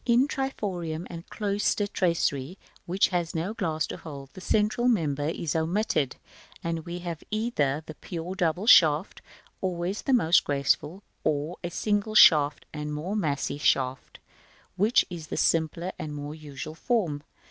[0.03, 2.57] In triforium and cloister tracery,
[2.87, 6.15] which has no glass to hold, the central member is omitted,
[6.63, 9.21] and we have either the pure double shaft,
[9.61, 12.15] always the most graceful, or a single
[12.73, 14.17] and more massy shaft,
[14.75, 17.21] which is the simpler and more usual form.